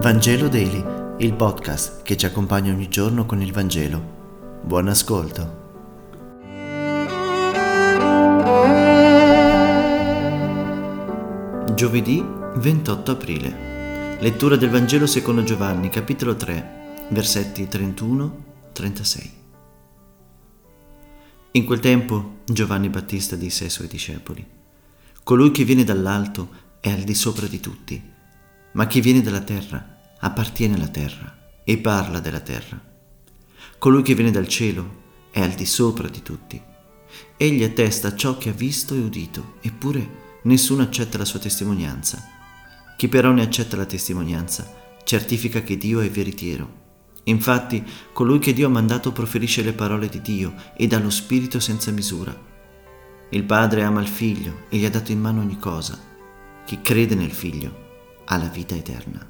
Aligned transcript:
Vangelo 0.00 0.46
Daily, 0.46 1.16
il 1.18 1.34
podcast 1.34 2.02
che 2.02 2.16
ci 2.16 2.24
accompagna 2.24 2.72
ogni 2.72 2.88
giorno 2.88 3.26
con 3.26 3.42
il 3.42 3.52
Vangelo. 3.52 4.60
Buon 4.62 4.86
ascolto. 4.86 5.66
Giovedì 11.74 12.24
28 12.24 13.10
aprile. 13.10 14.18
Lettura 14.20 14.54
del 14.54 14.70
Vangelo 14.70 15.08
secondo 15.08 15.42
Giovanni, 15.42 15.88
capitolo 15.88 16.36
3, 16.36 17.06
versetti 17.08 17.64
31-36. 17.64 19.30
In 21.50 21.64
quel 21.64 21.80
tempo 21.80 22.36
Giovanni 22.44 22.88
Battista 22.88 23.34
disse 23.34 23.64
ai 23.64 23.70
suoi 23.70 23.88
discepoli, 23.88 24.46
Colui 25.24 25.50
che 25.50 25.64
viene 25.64 25.82
dall'alto 25.82 26.50
è 26.78 26.88
al 26.88 27.00
di 27.00 27.14
sopra 27.14 27.48
di 27.48 27.58
tutti, 27.58 28.16
ma 28.72 28.86
chi 28.86 29.00
viene 29.00 29.22
dalla 29.22 29.40
terra 29.40 29.96
appartiene 30.20 30.74
alla 30.74 30.88
terra 30.88 31.36
e 31.64 31.78
parla 31.78 32.18
della 32.20 32.40
terra. 32.40 32.80
Colui 33.78 34.02
che 34.02 34.14
viene 34.14 34.30
dal 34.30 34.48
cielo 34.48 35.06
è 35.30 35.40
al 35.40 35.52
di 35.52 35.66
sopra 35.66 36.08
di 36.08 36.22
tutti. 36.22 36.60
Egli 37.36 37.62
attesta 37.62 38.14
ciò 38.16 38.36
che 38.36 38.50
ha 38.50 38.52
visto 38.52 38.94
e 38.94 38.98
udito, 38.98 39.54
eppure 39.60 40.40
nessuno 40.42 40.82
accetta 40.82 41.18
la 41.18 41.24
sua 41.24 41.38
testimonianza. 41.38 42.26
Chi 42.96 43.08
però 43.08 43.30
ne 43.32 43.42
accetta 43.42 43.76
la 43.76 43.86
testimonianza 43.86 44.74
certifica 45.04 45.62
che 45.62 45.78
Dio 45.78 46.00
è 46.00 46.10
veritiero. 46.10 46.86
Infatti, 47.24 47.82
colui 48.12 48.38
che 48.38 48.52
Dio 48.52 48.66
ha 48.66 48.70
mandato 48.70 49.12
proferisce 49.12 49.62
le 49.62 49.72
parole 49.72 50.08
di 50.08 50.20
Dio 50.20 50.54
e 50.76 50.86
dà 50.86 50.98
lo 50.98 51.10
Spirito 51.10 51.60
senza 51.60 51.90
misura. 51.90 52.36
Il 53.30 53.44
Padre 53.44 53.84
ama 53.84 54.00
il 54.00 54.08
Figlio 54.08 54.64
e 54.68 54.76
gli 54.76 54.84
ha 54.84 54.90
dato 54.90 55.12
in 55.12 55.20
mano 55.20 55.40
ogni 55.40 55.58
cosa. 55.58 55.98
Chi 56.66 56.80
crede 56.82 57.14
nel 57.14 57.32
Figlio 57.32 57.87
ha 58.30 58.36
la 58.36 58.48
vita 58.48 58.74
eterna. 58.74 59.26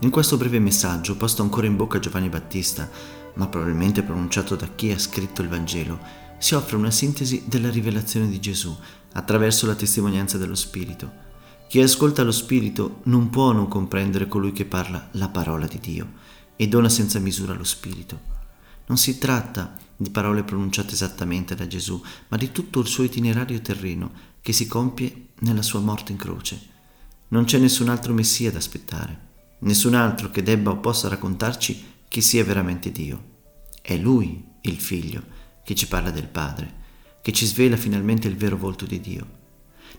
In 0.00 0.10
questo 0.10 0.36
breve 0.36 0.58
messaggio, 0.58 1.16
posto 1.16 1.42
ancora 1.42 1.66
in 1.66 1.76
bocca 1.76 1.96
a 1.96 2.00
Giovanni 2.00 2.28
Battista, 2.28 2.88
ma 3.34 3.48
probabilmente 3.48 4.02
pronunciato 4.02 4.54
da 4.56 4.68
chi 4.68 4.92
ha 4.92 4.98
scritto 4.98 5.42
il 5.42 5.48
Vangelo, 5.48 5.98
si 6.38 6.54
offre 6.54 6.76
una 6.76 6.90
sintesi 6.90 7.44
della 7.46 7.70
rivelazione 7.70 8.28
di 8.28 8.40
Gesù 8.40 8.76
attraverso 9.14 9.66
la 9.66 9.74
testimonianza 9.74 10.38
dello 10.38 10.56
Spirito. 10.56 11.30
Chi 11.72 11.80
ascolta 11.80 12.22
lo 12.22 12.32
Spirito 12.32 13.00
non 13.04 13.30
può 13.30 13.50
non 13.52 13.66
comprendere 13.66 14.28
colui 14.28 14.52
che 14.52 14.66
parla 14.66 15.08
la 15.12 15.30
parola 15.30 15.66
di 15.66 15.78
Dio 15.80 16.12
e 16.54 16.68
dona 16.68 16.90
senza 16.90 17.18
misura 17.18 17.54
lo 17.54 17.64
Spirito. 17.64 18.20
Non 18.88 18.98
si 18.98 19.16
tratta 19.16 19.74
di 19.96 20.10
parole 20.10 20.42
pronunciate 20.42 20.92
esattamente 20.92 21.54
da 21.54 21.66
Gesù, 21.66 21.98
ma 22.28 22.36
di 22.36 22.52
tutto 22.52 22.80
il 22.80 22.86
suo 22.86 23.04
itinerario 23.04 23.62
terreno 23.62 24.12
che 24.42 24.52
si 24.52 24.66
compie 24.66 25.28
nella 25.38 25.62
sua 25.62 25.80
morte 25.80 26.12
in 26.12 26.18
croce. 26.18 26.60
Non 27.28 27.44
c'è 27.44 27.56
nessun 27.56 27.88
altro 27.88 28.12
Messia 28.12 28.52
da 28.52 28.58
aspettare 28.58 29.30
nessun 29.60 29.94
altro 29.94 30.30
che 30.30 30.42
debba 30.42 30.72
o 30.72 30.76
possa 30.76 31.08
raccontarci 31.08 31.84
chi 32.06 32.20
sia 32.20 32.44
veramente 32.44 32.92
Dio. 32.92 33.30
È 33.80 33.96
Lui, 33.96 34.44
il 34.60 34.78
Figlio, 34.78 35.22
che 35.64 35.74
ci 35.74 35.88
parla 35.88 36.10
del 36.10 36.28
Padre, 36.28 36.70
che 37.22 37.32
ci 37.32 37.46
svela 37.46 37.78
finalmente 37.78 38.28
il 38.28 38.36
vero 38.36 38.58
volto 38.58 38.84
di 38.84 39.00
Dio. 39.00 39.40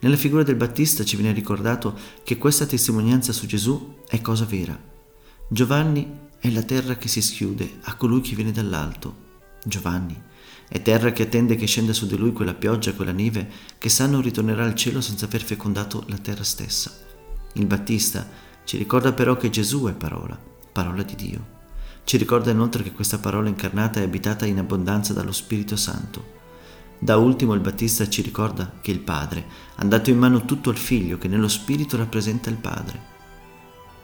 Nella 0.00 0.16
figura 0.16 0.42
del 0.42 0.56
Battista 0.56 1.04
ci 1.04 1.16
viene 1.16 1.32
ricordato 1.34 1.94
che 2.22 2.38
questa 2.38 2.64
testimonianza 2.64 3.32
su 3.32 3.46
Gesù 3.46 3.96
è 4.08 4.20
cosa 4.22 4.46
vera. 4.46 4.78
Giovanni 5.48 6.28
è 6.38 6.48
la 6.50 6.62
terra 6.62 6.96
che 6.96 7.06
si 7.06 7.20
schiude 7.20 7.80
a 7.82 7.94
colui 7.96 8.22
che 8.22 8.34
viene 8.34 8.50
dall'alto. 8.50 9.28
Giovanni 9.62 10.18
è 10.66 10.80
terra 10.80 11.12
che 11.12 11.24
attende 11.24 11.54
che 11.56 11.66
scenda 11.66 11.92
su 11.92 12.06
di 12.06 12.16
lui 12.16 12.32
quella 12.32 12.54
pioggia, 12.54 12.94
quella 12.94 13.12
neve, 13.12 13.50
che 13.76 13.90
sanno 13.90 14.22
ritornerà 14.22 14.64
al 14.64 14.74
cielo 14.74 15.02
senza 15.02 15.26
aver 15.26 15.42
fecondato 15.42 16.04
la 16.06 16.16
terra 16.16 16.44
stessa. 16.44 16.92
Il 17.54 17.66
Battista 17.66 18.26
ci 18.64 18.78
ricorda 18.78 19.12
però 19.12 19.36
che 19.36 19.50
Gesù 19.50 19.84
è 19.86 19.92
parola, 19.92 20.38
parola 20.72 21.02
di 21.02 21.14
Dio. 21.14 21.58
Ci 22.04 22.16
ricorda 22.16 22.52
inoltre 22.52 22.82
che 22.82 22.92
questa 22.92 23.18
parola 23.18 23.48
incarnata 23.48 24.00
è 24.00 24.04
abitata 24.04 24.46
in 24.46 24.58
abbondanza 24.58 25.12
dallo 25.12 25.32
Spirito 25.32 25.76
Santo. 25.76 26.38
Da 27.02 27.16
ultimo 27.16 27.54
il 27.54 27.60
Battista 27.60 28.06
ci 28.10 28.20
ricorda 28.20 28.74
che 28.82 28.90
il 28.90 28.98
Padre 28.98 29.46
ha 29.76 29.84
dato 29.86 30.10
in 30.10 30.18
mano 30.18 30.44
tutto 30.44 30.68
al 30.68 30.76
Figlio 30.76 31.16
che 31.16 31.28
nello 31.28 31.48
Spirito 31.48 31.96
rappresenta 31.96 32.50
il 32.50 32.56
Padre. 32.56 33.08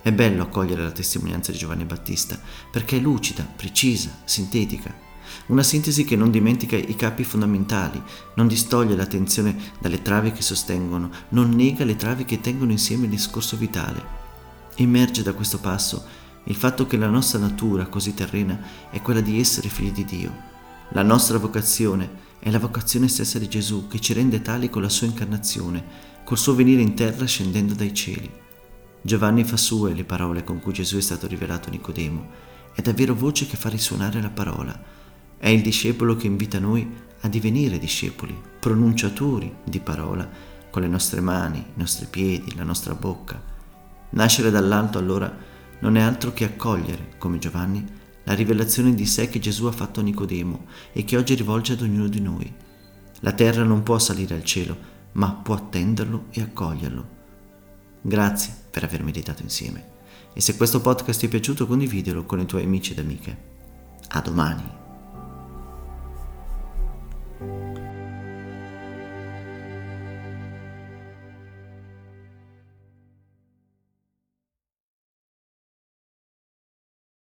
È 0.00 0.10
bello 0.10 0.44
accogliere 0.44 0.82
la 0.82 0.92
testimonianza 0.92 1.52
di 1.52 1.58
Giovanni 1.58 1.84
Battista 1.84 2.40
perché 2.70 2.96
è 2.96 3.00
lucida, 3.00 3.44
precisa, 3.44 4.08
sintetica. 4.24 4.94
Una 5.48 5.62
sintesi 5.62 6.06
che 6.06 6.16
non 6.16 6.30
dimentica 6.30 6.76
i 6.76 6.96
capi 6.96 7.22
fondamentali, 7.22 8.02
non 8.36 8.48
distoglie 8.48 8.96
l'attenzione 8.96 9.54
dalle 9.78 10.00
travi 10.00 10.32
che 10.32 10.40
sostengono, 10.40 11.10
non 11.30 11.50
nega 11.50 11.84
le 11.84 11.96
travi 11.96 12.24
che 12.24 12.40
tengono 12.40 12.70
insieme 12.70 13.04
il 13.04 13.10
discorso 13.10 13.58
vitale. 13.58 14.02
Emerge 14.76 15.22
da 15.22 15.34
questo 15.34 15.58
passo 15.58 16.02
il 16.44 16.54
fatto 16.54 16.86
che 16.86 16.96
la 16.96 17.10
nostra 17.10 17.38
natura 17.40 17.88
così 17.88 18.14
terrena 18.14 18.58
è 18.88 19.02
quella 19.02 19.20
di 19.20 19.38
essere 19.38 19.68
figli 19.68 19.92
di 19.92 20.04
Dio. 20.06 20.34
La 20.90 21.02
nostra 21.02 21.36
vocazione 21.36 22.24
è 22.38 22.50
la 22.50 22.58
vocazione 22.58 23.08
stessa 23.08 23.38
di 23.38 23.48
Gesù 23.48 23.88
che 23.88 24.00
ci 24.00 24.12
rende 24.12 24.42
tali 24.42 24.70
con 24.70 24.82
la 24.82 24.88
sua 24.88 25.06
incarnazione, 25.06 25.84
col 26.24 26.38
suo 26.38 26.54
venire 26.54 26.82
in 26.82 26.94
terra 26.94 27.24
scendendo 27.26 27.74
dai 27.74 27.92
cieli. 27.94 28.30
Giovanni 29.02 29.44
fa 29.44 29.56
sue 29.56 29.94
le 29.94 30.04
parole 30.04 30.44
con 30.44 30.60
cui 30.60 30.72
Gesù 30.72 30.96
è 30.96 31.00
stato 31.00 31.26
rivelato 31.26 31.68
a 31.68 31.72
Nicodemo. 31.72 32.28
È 32.74 32.82
davvero 32.82 33.14
voce 33.14 33.46
che 33.46 33.56
fa 33.56 33.68
risuonare 33.68 34.20
la 34.20 34.30
parola. 34.30 34.80
È 35.38 35.48
il 35.48 35.62
discepolo 35.62 36.16
che 36.16 36.26
invita 36.26 36.58
noi 36.58 36.88
a 37.20 37.28
divenire 37.28 37.78
discepoli, 37.78 38.38
pronunciatori 38.58 39.54
di 39.64 39.80
parola, 39.80 40.28
con 40.70 40.82
le 40.82 40.88
nostre 40.88 41.20
mani, 41.20 41.58
i 41.58 41.78
nostri 41.78 42.06
piedi, 42.06 42.54
la 42.54 42.64
nostra 42.64 42.94
bocca 42.94 43.54
Nascere 44.10 44.50
dall'alto 44.50 44.98
allora 44.98 45.34
non 45.80 45.96
è 45.96 46.00
altro 46.00 46.32
che 46.32 46.44
accogliere, 46.44 47.14
come 47.18 47.38
Giovanni, 47.38 47.84
la 48.26 48.34
rivelazione 48.34 48.94
di 48.94 49.06
sé 49.06 49.28
che 49.28 49.38
Gesù 49.38 49.66
ha 49.66 49.72
fatto 49.72 50.00
a 50.00 50.02
Nicodemo 50.02 50.66
e 50.92 51.04
che 51.04 51.16
oggi 51.16 51.34
rivolge 51.34 51.72
ad 51.72 51.80
ognuno 51.82 52.08
di 52.08 52.20
noi. 52.20 52.52
La 53.20 53.32
terra 53.32 53.62
non 53.62 53.82
può 53.82 53.98
salire 53.98 54.34
al 54.34 54.44
cielo, 54.44 54.76
ma 55.12 55.32
può 55.32 55.54
attenderlo 55.54 56.26
e 56.30 56.42
accoglierlo. 56.42 57.08
Grazie 58.02 58.54
per 58.70 58.84
aver 58.84 59.02
meditato 59.02 59.42
insieme 59.42 59.94
e 60.32 60.40
se 60.40 60.56
questo 60.56 60.80
podcast 60.80 61.20
ti 61.20 61.26
è 61.26 61.28
piaciuto 61.30 61.66
condividilo 61.66 62.26
con 62.26 62.40
i 62.40 62.46
tuoi 62.46 62.64
amici 62.64 62.92
ed 62.92 62.98
amiche. 62.98 63.36
A 64.08 64.20
domani! 64.20 64.84